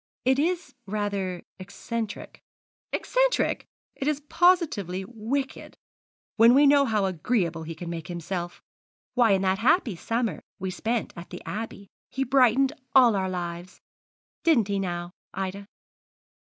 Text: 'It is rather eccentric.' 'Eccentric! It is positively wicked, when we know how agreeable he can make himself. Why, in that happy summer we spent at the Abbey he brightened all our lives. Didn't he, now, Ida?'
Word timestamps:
'It 0.25 0.39
is 0.39 0.73
rather 0.87 1.43
eccentric.' 1.59 2.41
'Eccentric! 2.91 3.67
It 3.95 4.07
is 4.07 4.19
positively 4.29 5.05
wicked, 5.07 5.77
when 6.37 6.55
we 6.55 6.65
know 6.65 6.85
how 6.85 7.05
agreeable 7.05 7.61
he 7.61 7.75
can 7.75 7.87
make 7.87 8.07
himself. 8.07 8.63
Why, 9.13 9.33
in 9.33 9.43
that 9.43 9.59
happy 9.59 9.95
summer 9.95 10.41
we 10.57 10.71
spent 10.71 11.13
at 11.15 11.29
the 11.29 11.43
Abbey 11.45 11.87
he 12.09 12.23
brightened 12.23 12.73
all 12.95 13.15
our 13.15 13.29
lives. 13.29 13.79
Didn't 14.43 14.69
he, 14.69 14.79
now, 14.79 15.11
Ida?' 15.35 15.67